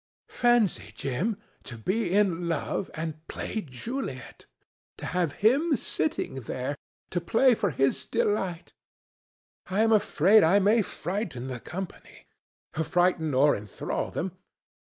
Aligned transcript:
Fancy, 0.31 0.91
Jim, 0.95 1.37
to 1.61 1.77
be 1.77 2.11
in 2.11 2.49
love 2.49 2.89
and 2.95 3.27
play 3.27 3.61
Juliet! 3.61 4.47
To 4.97 5.05
have 5.05 5.33
him 5.45 5.75
sitting 5.75 6.39
there! 6.39 6.75
To 7.11 7.21
play 7.21 7.53
for 7.53 7.69
his 7.69 8.03
delight! 8.07 8.73
I 9.67 9.81
am 9.81 9.91
afraid 9.91 10.41
I 10.41 10.57
may 10.57 10.81
frighten 10.81 11.49
the 11.49 11.59
company, 11.59 12.25
frighten 12.73 13.35
or 13.35 13.55
enthrall 13.55 14.09
them. 14.09 14.31